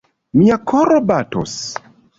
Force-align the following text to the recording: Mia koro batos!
Mia 0.39 0.57
koro 0.71 0.99
batos! 1.13 1.57